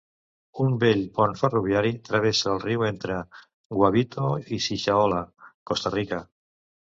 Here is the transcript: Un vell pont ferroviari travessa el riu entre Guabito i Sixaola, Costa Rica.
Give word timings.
Un 0.63 0.71
vell 0.83 1.01
pont 1.17 1.35
ferroviari 1.41 1.91
travessa 2.07 2.47
el 2.53 2.63
riu 2.63 2.85
entre 2.87 3.19
Guabito 3.81 4.31
i 4.57 4.61
Sixaola, 4.69 5.23
Costa 5.73 5.93
Rica. 5.97 6.23